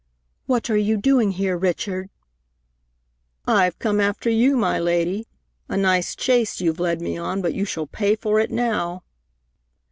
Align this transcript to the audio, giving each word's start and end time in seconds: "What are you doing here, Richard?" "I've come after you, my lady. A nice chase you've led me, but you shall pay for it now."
"What 0.47 0.67
are 0.71 0.77
you 0.77 0.97
doing 0.97 1.33
here, 1.33 1.55
Richard?" 1.55 2.09
"I've 3.45 3.77
come 3.77 4.01
after 4.01 4.31
you, 4.31 4.57
my 4.57 4.79
lady. 4.79 5.27
A 5.69 5.77
nice 5.77 6.15
chase 6.15 6.59
you've 6.59 6.79
led 6.79 7.01
me, 7.03 7.19
but 7.19 7.53
you 7.53 7.65
shall 7.65 7.85
pay 7.85 8.15
for 8.15 8.39
it 8.39 8.49
now." 8.49 9.03